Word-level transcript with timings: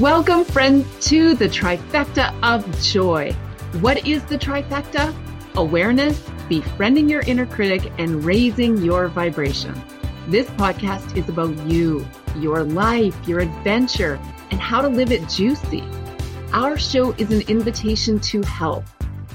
Welcome, 0.00 0.44
friends, 0.44 0.86
to 1.08 1.34
the 1.34 1.46
trifecta 1.46 2.32
of 2.42 2.64
joy. 2.80 3.32
What 3.82 4.06
is 4.06 4.24
the 4.24 4.38
trifecta? 4.38 5.14
Awareness, 5.56 6.18
befriending 6.48 7.06
your 7.06 7.20
inner 7.20 7.44
critic, 7.44 7.92
and 7.98 8.24
raising 8.24 8.78
your 8.78 9.08
vibration. 9.08 9.78
This 10.26 10.46
podcast 10.52 11.18
is 11.18 11.28
about 11.28 11.54
you, 11.66 12.08
your 12.36 12.62
life, 12.62 13.14
your 13.28 13.40
adventure, 13.40 14.18
and 14.50 14.58
how 14.58 14.80
to 14.80 14.88
live 14.88 15.12
it 15.12 15.28
juicy. 15.28 15.84
Our 16.54 16.78
show 16.78 17.12
is 17.18 17.30
an 17.30 17.42
invitation 17.42 18.18
to 18.20 18.40
help, 18.44 18.84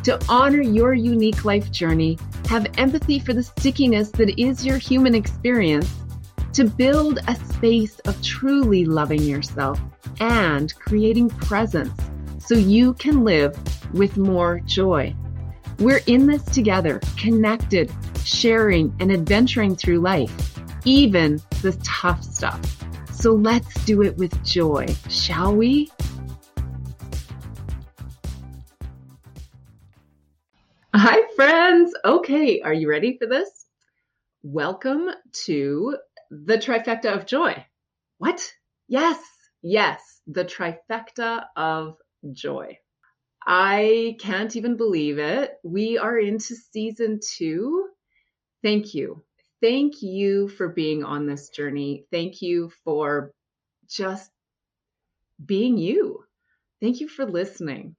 to 0.06 0.20
honor 0.28 0.64
your 0.64 0.96
unique 0.96 1.46
life 1.46 1.72
journey, 1.72 2.18
have 2.50 2.66
empathy 2.80 3.20
for 3.20 3.34
the 3.34 3.44
stickiness 3.44 4.10
that 4.14 4.42
is 4.42 4.66
your 4.66 4.80
human 4.80 5.14
experience, 5.14 5.94
to 6.54 6.64
build 6.64 7.20
a 7.28 7.36
space 7.36 8.00
of 8.00 8.20
truly 8.24 8.84
loving 8.84 9.22
yourself 9.22 9.80
and 10.20 10.74
creating 10.76 11.30
presence 11.30 12.00
so 12.40 12.56
you 12.56 12.94
can 12.94 13.24
live 13.24 13.58
with 13.94 14.18
more 14.18 14.60
joy. 14.66 15.16
We're 15.80 16.02
in 16.08 16.28
this 16.28 16.44
together, 16.46 17.02
connected, 17.18 17.92
sharing, 18.24 18.96
and 19.00 19.12
adventuring 19.12 19.76
through 19.76 20.00
life, 20.00 20.60
even 20.86 21.42
the 21.62 21.74
tough 21.84 22.24
stuff. 22.24 22.62
So 23.14 23.32
let's 23.32 23.74
do 23.86 24.04
it 24.04 24.16
with 24.18 24.44
joy, 24.44 24.88
shall 25.10 25.56
we? 25.56 25.92
Hi, 30.94 31.22
friends. 31.36 31.94
Okay, 32.06 32.62
are 32.62 32.74
you 32.74 32.90
ready 32.90 33.18
for 33.18 33.26
this? 33.28 33.50
Welcome 34.44 35.10
to 35.46 35.98
the 36.30 36.58
trifecta 36.58 37.14
of 37.14 37.26
joy. 37.26 37.66
What? 38.18 38.50
Yes, 38.88 39.20
Yes, 39.68 40.22
the 40.28 40.46
trifecta 40.46 41.48
of 41.56 41.98
joy. 42.32 42.78
I 43.44 44.16
can't 44.20 44.56
even 44.56 44.78
believe 44.78 45.18
it. 45.18 45.54
We 45.64 45.98
are 45.98 46.20
into 46.20 46.56
season 46.56 47.20
two. 47.20 47.90
Thank 48.62 48.94
you. 48.94 49.24
Thank 49.64 50.04
you 50.04 50.50
for 50.50 50.70
being 50.70 51.04
on 51.04 51.26
this 51.26 51.50
journey. 51.50 52.06
Thank 52.12 52.44
you 52.44 52.72
for 52.84 53.32
just 53.90 54.30
being 55.44 55.80
you. 55.80 56.24
Thank 56.80 57.00
you 57.00 57.08
for 57.08 57.26
listening. 57.26 57.96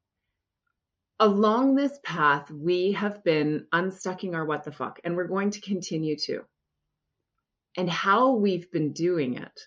Along 1.19 1.75
this 1.75 1.99
path, 2.05 2.49
we 2.49 2.93
have 2.93 3.25
been 3.25 3.67
unstucking 3.73 4.37
our 4.37 4.45
what 4.45 4.63
the 4.63 4.71
fuck, 4.71 5.01
and 5.03 5.17
we're 5.17 5.27
going 5.27 5.51
to 5.51 5.61
continue 5.61 6.15
to. 6.27 6.45
And 7.77 7.91
how 7.91 8.35
we've 8.35 8.71
been 8.71 8.93
doing 8.93 9.39
it 9.39 9.61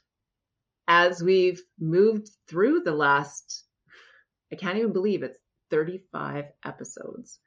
as 0.89 1.21
we've 1.21 1.61
moved 1.79 2.31
through 2.47 2.81
the 2.81 2.91
last, 2.91 3.63
I 4.51 4.55
can't 4.55 4.79
even 4.79 4.91
believe 4.91 5.21
it's 5.21 5.37
35 5.69 6.45
episodes. 6.65 7.37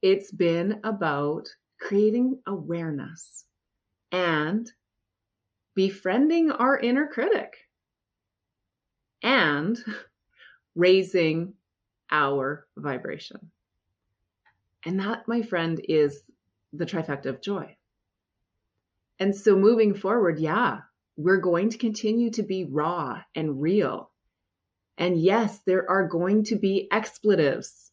It's 0.00 0.32
been 0.32 0.80
about 0.82 1.46
creating 1.78 2.40
awareness 2.46 3.44
and 4.10 4.66
befriending 5.74 6.50
our 6.50 6.78
inner 6.78 7.06
critic 7.06 7.52
and 9.22 9.78
raising 10.74 11.52
our 12.10 12.66
vibration. 12.78 13.50
And 14.86 15.00
that, 15.00 15.28
my 15.28 15.42
friend, 15.42 15.84
is 15.86 16.22
the 16.72 16.86
trifecta 16.86 17.26
of 17.26 17.42
joy. 17.42 17.76
And 19.18 19.36
so 19.36 19.54
moving 19.54 19.94
forward, 19.94 20.38
yeah, 20.38 20.80
we're 21.16 21.40
going 21.40 21.70
to 21.70 21.78
continue 21.78 22.30
to 22.30 22.42
be 22.42 22.64
raw 22.64 23.22
and 23.34 23.60
real. 23.60 24.10
And 24.98 25.20
yes, 25.20 25.58
there 25.66 25.90
are 25.90 26.08
going 26.08 26.44
to 26.44 26.56
be 26.56 26.88
expletives. 26.90 27.90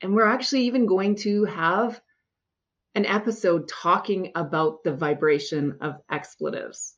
And 0.00 0.14
we're 0.14 0.26
actually 0.26 0.62
even 0.62 0.86
going 0.86 1.16
to 1.16 1.44
have 1.44 2.00
an 2.94 3.06
episode 3.06 3.68
talking 3.68 4.32
about 4.34 4.84
the 4.84 4.94
vibration 4.94 5.78
of 5.80 6.00
expletives. 6.10 6.96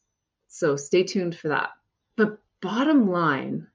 So 0.49 0.77
stay 0.77 1.03
tuned 1.03 1.37
for 1.37 1.49
that. 1.49 1.71
But 2.17 2.39
bottom 2.61 3.11
line, 3.11 3.67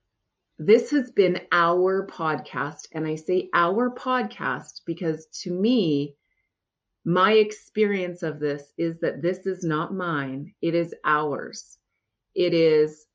this 0.57 0.91
has 0.91 1.11
been 1.11 1.41
our 1.51 2.07
podcast. 2.07 2.87
And 2.93 3.05
I 3.07 3.15
say 3.15 3.49
our 3.53 3.89
podcast 3.89 4.81
because 4.85 5.25
to 5.43 5.51
me, 5.51 6.15
my 7.05 7.33
experience 7.33 8.23
of 8.23 8.39
this 8.39 8.73
is 8.77 8.99
that 8.99 9.21
this 9.21 9.45
is 9.45 9.63
not 9.63 9.93
mine, 9.93 10.53
it 10.61 10.73
is 10.73 10.95
ours. 11.03 11.77
It 12.35 12.53
is 12.53 13.05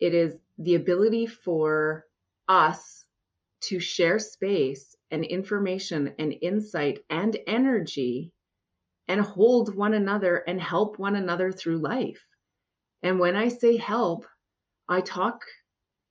it 0.00 0.14
is 0.14 0.34
the 0.58 0.76
ability 0.76 1.26
for 1.26 2.04
us 2.48 3.04
to 3.60 3.80
share 3.80 4.18
space 4.18 4.94
and 5.10 5.24
information 5.24 6.14
and 6.18 6.34
insight 6.40 7.00
and 7.10 7.36
energy 7.46 8.32
and 9.08 9.20
hold 9.20 9.74
one 9.74 9.94
another 9.94 10.36
and 10.36 10.60
help 10.60 10.98
one 10.98 11.16
another 11.16 11.50
through 11.50 11.78
life. 11.78 12.22
And 13.02 13.18
when 13.18 13.34
I 13.34 13.48
say 13.48 13.76
help, 13.76 14.26
I 14.88 15.00
talk 15.00 15.42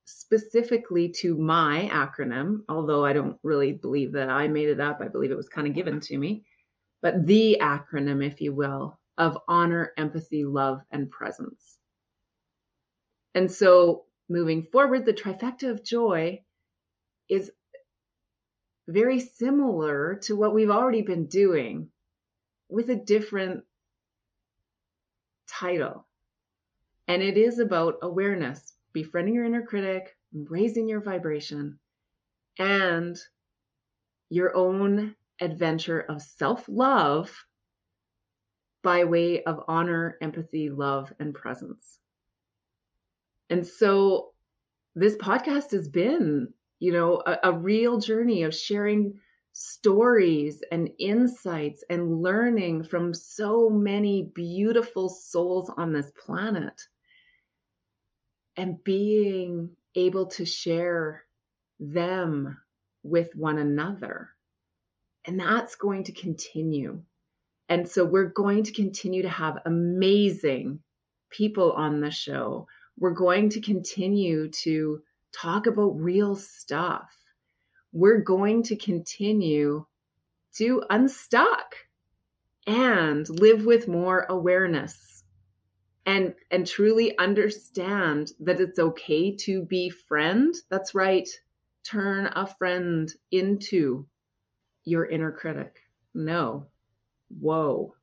specifically 0.06 1.10
to 1.10 1.38
my 1.38 1.90
acronym, 1.94 2.60
although 2.68 3.06
I 3.06 3.14
don't 3.14 3.38
really 3.44 3.74
believe 3.74 4.14
that 4.14 4.30
I 4.30 4.48
made 4.48 4.70
it 4.70 4.80
up. 4.80 5.00
I 5.02 5.08
believe 5.08 5.32
it 5.32 5.38
was 5.38 5.50
kind 5.50 5.68
of 5.68 5.76
given 5.76 6.00
to 6.02 6.18
me 6.18 6.44
but 7.02 7.26
the 7.26 7.58
acronym, 7.62 8.26
if 8.26 8.42
you 8.42 8.54
will, 8.54 9.00
of 9.18 9.38
honor, 9.48 9.94
empathy, 9.98 10.46
love, 10.46 10.82
and 10.92 11.10
presence. 11.10 11.78
And 13.34 13.52
so 13.52 14.06
moving 14.30 14.68
forward, 14.72 15.06
the 15.06 15.14
trifecta 15.14 15.70
of 15.70 15.84
joy 15.84 16.42
is 17.30 17.52
very 18.88 19.20
similar 19.20 20.16
to 20.24 20.36
what 20.36 20.54
we've 20.54 20.70
already 20.70 21.02
been 21.02 21.28
doing 21.28 21.90
with 22.70 22.90
a 22.90 22.96
different 22.96 23.64
title. 25.48 26.08
And 27.08 27.22
it 27.22 27.38
is 27.38 27.60
about 27.60 28.00
awareness, 28.02 28.74
befriending 28.94 29.36
your 29.36 29.46
inner 29.46 29.62
critic, 29.62 30.16
raising 30.34 30.88
your 30.88 31.02
vibration, 31.02 31.80
and 32.60 33.18
your 34.30 34.56
own 34.56 35.16
adventure 35.40 36.00
of 36.00 36.22
self 36.22 36.68
love 36.68 37.32
by 38.84 39.04
way 39.04 39.44
of 39.44 39.64
honor, 39.68 40.18
empathy, 40.22 40.70
love, 40.70 41.12
and 41.20 41.34
presence. 41.34 42.00
And 43.50 43.66
so 43.66 44.34
this 44.96 45.16
podcast 45.16 45.72
has 45.72 45.88
been, 45.88 46.54
you 46.80 46.92
know, 46.92 47.22
a, 47.26 47.38
a, 47.44 47.52
real 47.52 48.00
journey 48.00 48.44
of 48.44 48.56
sharing 48.56 49.20
stories 49.54 50.62
and 50.72 50.90
insights 51.00 51.84
and 51.90 52.22
learning 52.22 52.84
from 52.84 53.14
so 53.14 53.70
many 53.70 54.32
beautiful 54.34 55.10
souls 55.10 55.72
on 55.76 55.94
this 55.94 56.12
planet 56.26 56.80
and 58.56 58.84
being 58.84 59.70
able 59.96 60.28
to 60.28 60.46
share 60.46 61.24
them 61.80 62.58
with 63.04 63.36
one 63.36 63.58
another. 63.58 64.30
And 65.28 65.40
that's 65.40 65.76
going 65.76 66.06
to 66.06 66.14
continue. 66.14 67.02
And 67.70 67.88
so 67.88 68.06
we're 68.06 68.30
going 68.30 68.64
to 68.64 68.72
continue 68.72 69.24
to 69.24 69.30
have 69.30 69.60
amazing 69.66 70.80
people 71.30 71.74
on 71.74 72.00
the 72.00 72.12
show. 72.12 72.68
We're 72.98 73.12
going 73.12 73.50
to 73.50 73.62
continue 73.62 74.50
to 74.64 75.02
talk 75.34 75.68
about 75.68 76.00
real 76.00 76.36
stuff. 76.38 77.10
We're 77.92 78.22
going 78.22 78.64
to 78.64 78.78
continue 78.78 79.86
to 80.56 80.84
unstuck 80.90 81.76
and 82.66 83.28
live 83.30 83.66
with 83.66 83.88
more 83.88 84.26
awareness 84.30 85.24
and 86.06 86.34
and 86.52 86.66
truly 86.66 87.18
understand 87.18 88.32
that 88.40 88.62
it's 88.62 88.80
okay 88.80 89.36
to 89.36 89.64
be 89.64 89.90
friend. 89.90 90.56
That's 90.70 90.96
right. 90.96 91.28
Turn 91.84 92.28
a 92.28 92.48
friend 92.48 93.14
into 93.30 94.08
your 94.88 95.06
inner 95.06 95.32
critic. 95.32 95.82
No. 96.14 96.68
Whoa. 97.30 97.94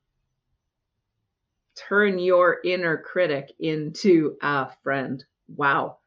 Turn 1.75 2.19
your 2.19 2.59
inner 2.63 2.97
critic 2.97 3.51
into 3.59 4.37
a 4.41 4.69
friend. 4.83 5.23
Wow. 5.47 5.97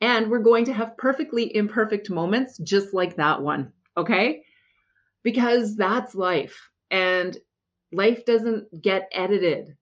And 0.00 0.30
we're 0.30 0.38
going 0.38 0.66
to 0.66 0.72
have 0.72 0.96
perfectly 0.96 1.54
imperfect 1.54 2.08
moments 2.08 2.56
just 2.58 2.94
like 2.94 3.16
that 3.16 3.42
one. 3.42 3.72
Okay. 3.96 4.44
Because 5.24 5.76
that's 5.76 6.14
life. 6.14 6.70
And 6.90 7.36
life 7.90 8.24
doesn't 8.24 8.80
get 8.80 9.10
edited. 9.12 9.76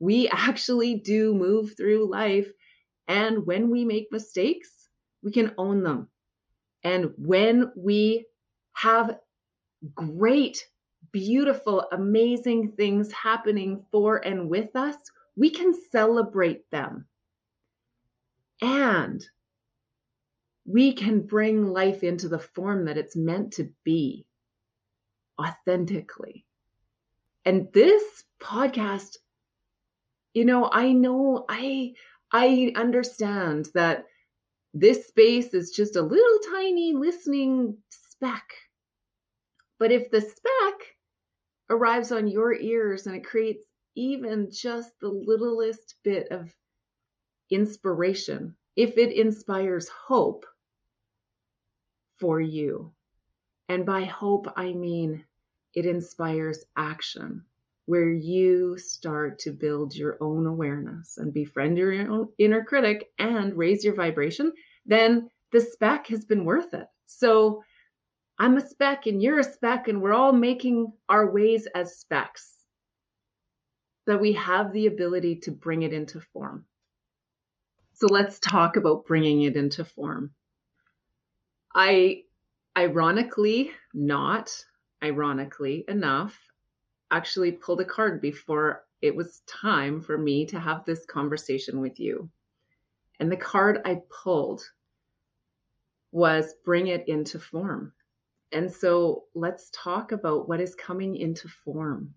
We 0.00 0.28
actually 0.28 0.96
do 0.96 1.32
move 1.32 1.76
through 1.76 2.10
life. 2.10 2.48
And 3.06 3.46
when 3.46 3.70
we 3.70 3.84
make 3.84 4.08
mistakes, 4.10 4.88
we 5.22 5.30
can 5.30 5.54
own 5.56 5.84
them. 5.84 6.08
And 6.82 7.12
when 7.16 7.70
we 7.76 8.26
have 8.72 9.16
great, 9.94 10.66
beautiful, 11.12 11.86
amazing 11.92 12.72
things 12.72 13.12
happening 13.12 13.84
for 13.90 14.16
and 14.16 14.48
with 14.48 14.74
us, 14.76 14.96
we 15.36 15.50
can 15.50 15.74
celebrate 15.90 16.70
them. 16.70 17.06
And 18.60 19.24
we 20.64 20.92
can 20.92 21.22
bring 21.22 21.72
life 21.72 22.02
into 22.04 22.28
the 22.28 22.38
form 22.38 22.84
that 22.84 22.96
it's 22.98 23.16
meant 23.16 23.54
to 23.54 23.68
be 23.84 24.26
authentically. 25.40 26.46
And 27.44 27.68
this 27.72 28.24
podcast, 28.40 29.16
you 30.34 30.44
know, 30.44 30.68
I 30.72 30.92
know 30.92 31.44
I 31.48 31.94
I 32.30 32.72
understand 32.76 33.68
that 33.74 34.06
this 34.72 35.08
space 35.08 35.52
is 35.54 35.72
just 35.72 35.96
a 35.96 36.02
little 36.02 36.38
tiny 36.52 36.94
listening 36.94 37.76
speck. 37.90 38.44
But 39.82 39.90
if 39.90 40.12
the 40.12 40.20
speck 40.20 40.96
arrives 41.68 42.12
on 42.12 42.28
your 42.28 42.54
ears 42.54 43.08
and 43.08 43.16
it 43.16 43.24
creates 43.24 43.64
even 43.96 44.48
just 44.48 44.92
the 45.00 45.08
littlest 45.08 45.96
bit 46.04 46.28
of 46.30 46.54
inspiration, 47.50 48.54
if 48.76 48.96
it 48.96 49.10
inspires 49.10 49.88
hope 49.88 50.46
for 52.20 52.40
you, 52.40 52.92
and 53.68 53.84
by 53.84 54.04
hope, 54.04 54.46
I 54.54 54.72
mean 54.72 55.24
it 55.74 55.84
inspires 55.84 56.64
action 56.76 57.44
where 57.86 58.08
you 58.08 58.78
start 58.78 59.40
to 59.40 59.50
build 59.50 59.96
your 59.96 60.16
own 60.20 60.46
awareness 60.46 61.18
and 61.18 61.34
befriend 61.34 61.76
your 61.76 61.92
own 62.08 62.28
inner 62.38 62.62
critic 62.62 63.10
and 63.18 63.58
raise 63.58 63.84
your 63.84 63.96
vibration, 63.96 64.52
then 64.86 65.28
the 65.50 65.60
spec 65.60 66.06
has 66.06 66.24
been 66.24 66.44
worth 66.44 66.72
it. 66.72 66.86
So 67.06 67.64
I'm 68.38 68.56
a 68.56 68.66
speck 68.66 69.06
and 69.06 69.22
you're 69.22 69.38
a 69.38 69.44
speck, 69.44 69.88
and 69.88 70.02
we're 70.02 70.12
all 70.14 70.32
making 70.32 70.92
our 71.08 71.30
ways 71.30 71.68
as 71.74 71.96
specks. 71.96 72.50
That 74.06 74.20
we 74.20 74.32
have 74.32 74.72
the 74.72 74.86
ability 74.86 75.36
to 75.42 75.52
bring 75.52 75.82
it 75.82 75.92
into 75.92 76.20
form. 76.32 76.64
So 77.94 78.06
let's 78.08 78.40
talk 78.40 78.76
about 78.76 79.06
bringing 79.06 79.42
it 79.42 79.56
into 79.56 79.84
form. 79.84 80.32
I, 81.74 82.22
ironically, 82.76 83.70
not 83.94 84.52
ironically 85.02 85.84
enough, 85.86 86.36
actually 87.10 87.52
pulled 87.52 87.80
a 87.80 87.84
card 87.84 88.20
before 88.20 88.84
it 89.00 89.14
was 89.14 89.42
time 89.46 90.00
for 90.00 90.16
me 90.18 90.46
to 90.46 90.58
have 90.58 90.84
this 90.84 91.04
conversation 91.06 91.80
with 91.80 92.00
you. 92.00 92.30
And 93.20 93.30
the 93.30 93.36
card 93.36 93.82
I 93.84 94.00
pulled 94.10 94.62
was 96.10 96.54
bring 96.64 96.88
it 96.88 97.08
into 97.08 97.38
form. 97.38 97.92
And 98.52 98.70
so 98.70 99.24
let's 99.34 99.70
talk 99.72 100.12
about 100.12 100.48
what 100.48 100.60
is 100.60 100.74
coming 100.74 101.16
into 101.16 101.48
form. 101.64 102.14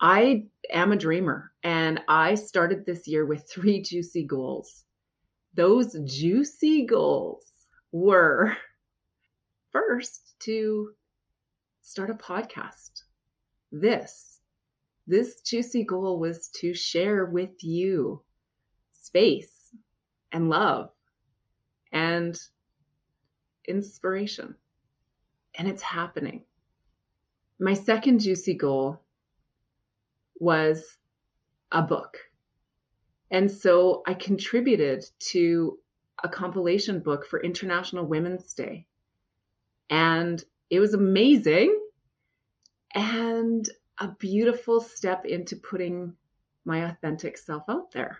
I 0.00 0.46
am 0.70 0.92
a 0.92 0.96
dreamer 0.96 1.52
and 1.62 2.00
I 2.08 2.34
started 2.34 2.84
this 2.84 3.06
year 3.06 3.24
with 3.24 3.48
three 3.48 3.80
juicy 3.80 4.24
goals. 4.24 4.84
Those 5.54 5.96
juicy 6.04 6.84
goals 6.84 7.46
were 7.92 8.56
first 9.70 10.34
to 10.40 10.90
start 11.80 12.10
a 12.10 12.14
podcast. 12.14 13.04
This, 13.70 14.40
this 15.06 15.40
juicy 15.42 15.84
goal 15.84 16.18
was 16.18 16.48
to 16.60 16.74
share 16.74 17.24
with 17.24 17.62
you 17.62 18.22
space 18.94 19.52
and 20.32 20.48
love 20.50 20.90
and 21.92 22.36
inspiration. 23.66 24.56
And 25.56 25.68
it's 25.68 25.82
happening. 25.82 26.42
My 27.58 27.74
second 27.74 28.20
juicy 28.20 28.54
goal 28.54 29.00
was 30.38 30.98
a 31.70 31.82
book. 31.82 32.18
And 33.30 33.50
so 33.50 34.02
I 34.06 34.14
contributed 34.14 35.04
to 35.30 35.78
a 36.22 36.28
compilation 36.28 37.00
book 37.00 37.26
for 37.26 37.42
International 37.42 38.04
Women's 38.04 38.54
Day. 38.54 38.86
And 39.90 40.42
it 40.70 40.80
was 40.80 40.94
amazing 40.94 41.78
and 42.94 43.68
a 43.98 44.08
beautiful 44.08 44.80
step 44.80 45.24
into 45.24 45.56
putting 45.56 46.14
my 46.64 46.88
authentic 46.90 47.36
self 47.36 47.64
out 47.68 47.92
there. 47.92 48.18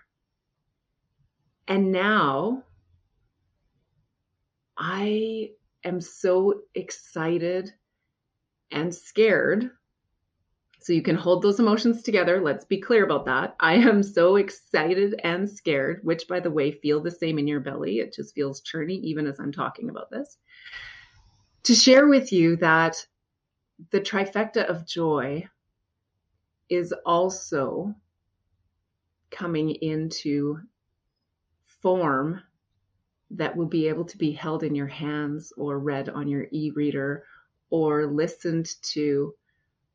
And 1.67 1.93
now 1.93 2.63
I 4.77 5.53
am 5.85 6.01
so 6.01 6.63
excited 6.75 7.73
and 8.71 8.95
scared. 8.95 9.71
So 10.81 10.93
you 10.93 11.03
can 11.03 11.17
hold 11.17 11.43
those 11.43 11.61
emotions 11.61 12.03
together. 12.03 12.43
Let's 12.43 12.67
be 12.67 12.81
clear 12.81 13.05
about 13.05 13.25
that. 13.27 13.57
I 13.59 13.75
am 13.75 14.03
so 14.03 14.37
excited 14.37 15.19
and 15.25 15.49
scared, 15.49 16.01
which, 16.03 16.29
by 16.29 16.41
the 16.41 16.51
way, 16.51 16.73
feel 16.73 17.01
the 17.01 17.11
same 17.11 17.39
in 17.39 17.47
your 17.49 17.61
belly. 17.61 18.01
It 18.01 18.13
just 18.13 18.35
feels 18.35 18.63
churny 18.63 19.01
even 19.01 19.27
as 19.27 19.41
I'm 19.41 19.53
talking 19.53 19.89
about 19.89 20.11
this 20.11 20.37
to 21.65 21.75
share 21.75 22.07
with 22.07 22.33
you 22.33 22.57
that 22.57 23.07
the 23.91 24.01
trifecta 24.01 24.65
of 24.67 24.87
joy 24.87 25.49
is 26.69 26.95
also 27.05 27.95
coming 29.31 29.71
into 29.71 30.59
form 31.83 32.41
that 33.35 33.57
will 33.57 33.67
be 33.67 33.89
able 33.89 34.05
to 34.05 34.19
be 34.19 34.33
held 34.33 34.63
in 34.63 34.75
your 34.75 34.87
hands 34.87 35.53
or 35.57 35.79
read 35.79 36.09
on 36.09 36.29
your 36.29 36.47
e-reader 36.51 37.25
or 37.71 38.07
listened 38.07 38.69
to 38.83 39.35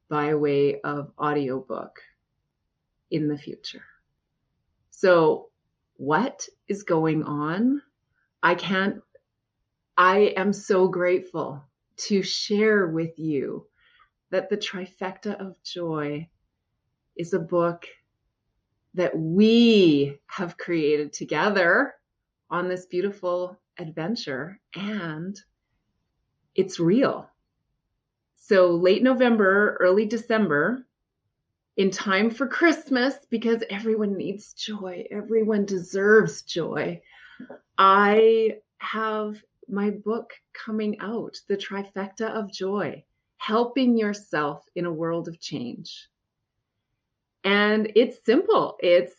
by 0.10 0.34
way 0.36 0.82
of 0.82 1.12
audiobook 1.20 2.02
in 3.12 3.28
the 3.28 3.38
future. 3.38 3.84
So 4.92 5.50
what 5.96 6.48
is 6.68 6.84
going 6.84 7.24
on? 7.24 7.82
I 8.44 8.56
can't 8.56 9.02
I 9.98 10.34
am 10.38 10.54
so 10.54 10.88
grateful 10.88 11.62
to 12.08 12.24
share 12.24 12.88
with 12.88 13.20
you 13.20 13.68
that 14.32 14.50
the 14.50 14.56
trifecta 14.56 15.36
of 15.40 15.62
joy 15.62 16.30
is 17.18 17.34
a 17.34 17.40
book 17.40 17.86
that 18.94 19.18
we 19.18 20.20
have 20.28 20.58
created 20.58 21.12
together 21.12 21.96
on 22.50 22.68
this 22.68 22.86
beautiful 22.86 23.60
adventure 23.78 24.60
and 24.76 25.40
it's 26.56 26.80
real. 26.80 27.30
So 28.36 28.72
late 28.72 29.04
November, 29.04 29.78
early 29.80 30.06
December, 30.06 30.86
in 31.78 31.92
time 31.92 32.30
for 32.30 32.48
Christmas, 32.48 33.16
because 33.30 33.64
everyone 33.70 34.18
needs 34.18 34.54
joy, 34.54 35.06
everyone 35.12 35.66
deserves 35.66 36.42
joy. 36.42 37.02
I 37.78 38.58
have 38.80 39.42
my 39.70 39.92
book 39.92 40.34
coming 40.52 41.00
out, 41.00 41.38
The 41.48 41.56
Trifecta 41.56 42.28
of 42.28 42.52
Joy, 42.52 43.06
helping 43.38 43.98
yourself 43.98 44.66
in 44.76 44.86
a 44.86 44.92
world 44.92 45.30
of 45.30 45.40
change. 45.40 46.10
And 47.46 47.92
it's 47.96 48.26
simple. 48.26 48.78
It's 48.82 49.16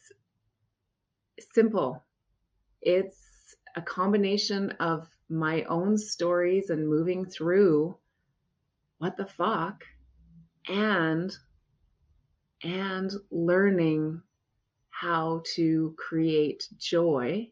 simple. 1.55 2.05
It's 2.83 3.57
a 3.77 3.83
combination 3.83 4.71
of 4.81 5.09
my 5.29 5.65
own 5.65 5.97
stories 5.97 6.71
and 6.71 6.89
moving 6.89 7.25
through 7.25 7.97
what 8.99 9.17
the 9.17 9.27
fuck 9.27 9.85
and 10.69 11.33
and 12.63 13.11
learning 13.31 14.23
how 14.91 15.43
to 15.55 15.95
create 15.97 16.69
joy 16.77 17.51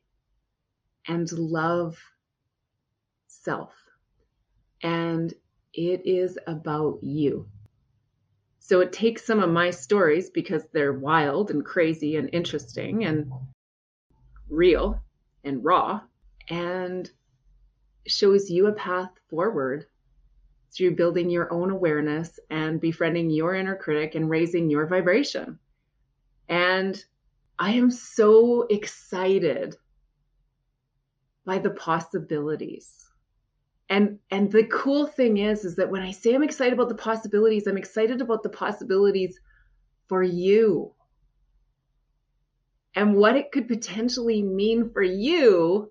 and 1.06 1.30
love 1.32 1.98
self. 3.26 3.72
And 4.82 5.32
it 5.72 6.02
is 6.06 6.38
about 6.46 6.98
you. 7.02 7.48
So 8.58 8.80
it 8.80 8.92
takes 8.92 9.24
some 9.24 9.42
of 9.42 9.48
my 9.48 9.70
stories 9.70 10.28
because 10.28 10.64
they're 10.72 10.92
wild 10.92 11.50
and 11.50 11.64
crazy 11.64 12.16
and 12.16 12.28
interesting 12.34 13.04
and 13.06 13.32
real 14.50 15.02
and 15.48 15.64
raw 15.64 16.00
and 16.48 17.10
shows 18.06 18.50
you 18.50 18.66
a 18.66 18.72
path 18.72 19.10
forward 19.28 19.86
through 20.72 20.96
building 20.96 21.30
your 21.30 21.52
own 21.52 21.70
awareness 21.70 22.38
and 22.50 22.80
befriending 22.80 23.30
your 23.30 23.54
inner 23.54 23.76
critic 23.76 24.14
and 24.14 24.30
raising 24.30 24.70
your 24.70 24.86
vibration. 24.86 25.58
And 26.48 27.02
I 27.58 27.72
am 27.72 27.90
so 27.90 28.66
excited 28.70 29.76
by 31.44 31.58
the 31.58 31.70
possibilities 31.70 33.08
and 33.88 34.18
and 34.30 34.50
the 34.52 34.64
cool 34.64 35.06
thing 35.06 35.38
is 35.38 35.64
is 35.64 35.76
that 35.76 35.90
when 35.90 36.02
i 36.02 36.10
say 36.10 36.34
i'm 36.34 36.42
excited 36.42 36.72
about 36.72 36.88
the 36.88 36.94
possibilities 36.94 37.66
i'm 37.66 37.78
excited 37.78 38.20
about 38.20 38.42
the 38.42 38.48
possibilities 38.48 39.40
for 40.08 40.22
you 40.22 40.92
and 42.94 43.16
what 43.16 43.36
it 43.36 43.52
could 43.52 43.68
potentially 43.68 44.42
mean 44.42 44.90
for 44.90 45.02
you 45.02 45.90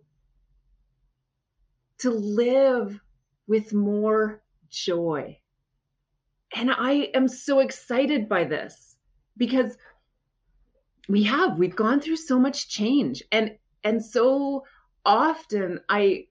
to 1.99 2.09
live 2.09 2.99
with 3.47 3.73
more 3.73 4.41
joy 4.69 5.37
and 6.55 6.69
i 6.71 7.09
am 7.13 7.27
so 7.27 7.59
excited 7.59 8.27
by 8.27 8.43
this 8.43 8.95
because 9.37 9.77
we 11.07 11.23
have 11.23 11.57
we've 11.57 11.75
gone 11.75 12.01
through 12.01 12.17
so 12.17 12.37
much 12.37 12.67
change 12.69 13.23
and 13.31 13.57
and 13.83 14.03
so 14.03 14.63
often 15.05 15.79
i 15.87 16.25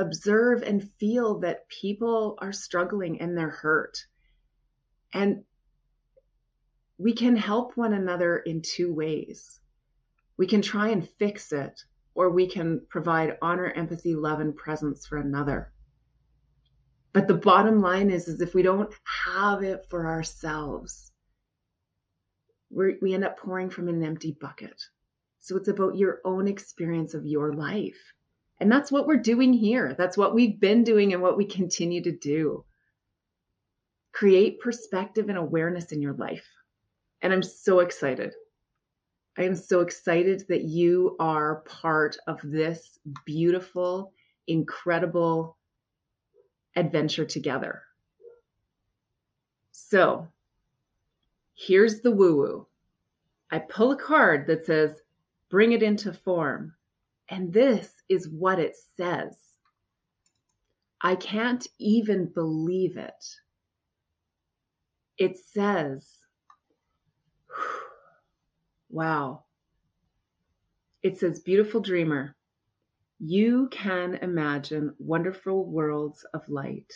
observe 0.00 0.62
and 0.62 0.90
feel 0.98 1.40
that 1.40 1.68
people 1.68 2.36
are 2.38 2.52
struggling 2.52 3.20
and 3.20 3.36
they're 3.36 3.50
hurt. 3.50 4.06
And 5.12 5.44
we 6.98 7.12
can 7.12 7.36
help 7.36 7.76
one 7.76 7.92
another 7.92 8.38
in 8.38 8.62
two 8.62 8.92
ways. 8.92 9.59
We 10.40 10.46
can 10.46 10.62
try 10.62 10.88
and 10.88 11.06
fix 11.06 11.52
it, 11.52 11.84
or 12.14 12.30
we 12.30 12.46
can 12.46 12.80
provide 12.88 13.36
honor, 13.42 13.66
empathy, 13.66 14.14
love, 14.14 14.40
and 14.40 14.56
presence 14.56 15.06
for 15.06 15.18
another. 15.18 15.70
But 17.12 17.28
the 17.28 17.34
bottom 17.34 17.82
line 17.82 18.08
is, 18.10 18.26
is 18.26 18.40
if 18.40 18.54
we 18.54 18.62
don't 18.62 18.90
have 19.26 19.62
it 19.62 19.84
for 19.90 20.06
ourselves, 20.06 21.12
we 22.70 22.96
we 23.02 23.12
end 23.12 23.22
up 23.22 23.38
pouring 23.38 23.68
from 23.68 23.88
an 23.88 24.02
empty 24.02 24.34
bucket. 24.40 24.82
So 25.40 25.58
it's 25.58 25.68
about 25.68 25.98
your 25.98 26.22
own 26.24 26.48
experience 26.48 27.12
of 27.12 27.26
your 27.26 27.52
life. 27.52 28.00
And 28.60 28.72
that's 28.72 28.90
what 28.90 29.06
we're 29.06 29.18
doing 29.18 29.52
here. 29.52 29.94
That's 29.98 30.16
what 30.16 30.34
we've 30.34 30.58
been 30.58 30.84
doing 30.84 31.12
and 31.12 31.20
what 31.20 31.36
we 31.36 31.44
continue 31.44 32.02
to 32.04 32.16
do. 32.16 32.64
Create 34.12 34.60
perspective 34.60 35.28
and 35.28 35.36
awareness 35.36 35.92
in 35.92 36.00
your 36.00 36.14
life. 36.14 36.48
And 37.20 37.30
I'm 37.30 37.42
so 37.42 37.80
excited. 37.80 38.32
I 39.38 39.44
am 39.44 39.54
so 39.54 39.80
excited 39.80 40.44
that 40.48 40.64
you 40.64 41.16
are 41.18 41.62
part 41.66 42.16
of 42.26 42.40
this 42.42 42.98
beautiful, 43.24 44.12
incredible 44.46 45.56
adventure 46.76 47.24
together. 47.24 47.82
So 49.72 50.28
here's 51.54 52.00
the 52.00 52.10
woo 52.10 52.36
woo. 52.36 52.66
I 53.50 53.58
pull 53.60 53.92
a 53.92 53.96
card 53.96 54.46
that 54.46 54.66
says, 54.66 55.00
bring 55.48 55.72
it 55.72 55.82
into 55.82 56.12
form. 56.12 56.74
And 57.28 57.52
this 57.52 57.92
is 58.08 58.28
what 58.28 58.58
it 58.58 58.76
says. 58.96 59.36
I 61.00 61.14
can't 61.14 61.66
even 61.78 62.26
believe 62.26 62.96
it. 62.96 63.24
It 65.18 65.38
says, 65.38 66.06
wow. 68.90 69.44
It 71.02 71.18
says, 71.18 71.40
beautiful 71.40 71.80
dreamer, 71.80 72.36
you 73.18 73.68
can 73.70 74.14
imagine 74.16 74.94
wonderful 74.98 75.64
worlds 75.64 76.24
of 76.34 76.48
light. 76.48 76.92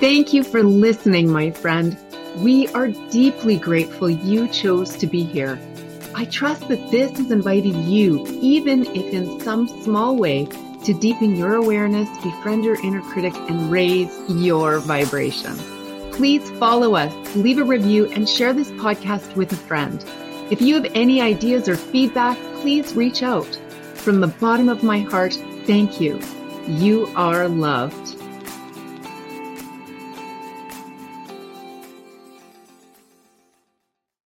Thank 0.00 0.32
you 0.32 0.42
for 0.42 0.62
listening, 0.62 1.30
my 1.30 1.50
friend. 1.50 1.96
We 2.38 2.66
are 2.68 2.88
deeply 3.10 3.56
grateful 3.56 4.10
you 4.10 4.48
chose 4.48 4.96
to 4.96 5.06
be 5.06 5.22
here. 5.22 5.60
I 6.14 6.24
trust 6.24 6.68
that 6.68 6.90
this 6.90 7.16
has 7.18 7.30
invited 7.30 7.74
you, 7.74 8.26
even 8.40 8.84
if 8.86 9.12
in 9.12 9.40
some 9.40 9.68
small 9.82 10.16
way, 10.16 10.46
to 10.84 10.92
deepen 10.94 11.36
your 11.36 11.54
awareness, 11.54 12.08
befriend 12.22 12.64
your 12.64 12.80
inner 12.84 13.02
critic, 13.02 13.34
and 13.48 13.70
raise 13.70 14.10
your 14.28 14.80
vibration. 14.80 15.56
Please 16.12 16.48
follow 16.58 16.94
us, 16.94 17.12
leave 17.34 17.58
a 17.58 17.64
review, 17.64 18.06
and 18.12 18.28
share 18.28 18.52
this 18.52 18.70
podcast 18.72 19.34
with 19.34 19.52
a 19.52 19.56
friend. 19.56 20.04
If 20.50 20.60
you 20.60 20.74
have 20.74 20.92
any 20.94 21.20
ideas 21.20 21.68
or 21.68 21.76
feedback, 21.76 22.36
please 22.60 22.94
reach 22.94 23.22
out. 23.22 23.58
From 23.94 24.20
the 24.20 24.26
bottom 24.26 24.68
of 24.68 24.82
my 24.82 25.00
heart, 25.00 25.34
thank 25.66 26.00
you. 26.00 26.20
You 26.66 27.06
are 27.16 27.48
love. 27.48 28.01